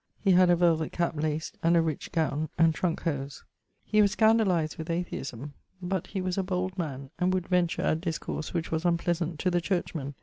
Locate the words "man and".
6.75-7.31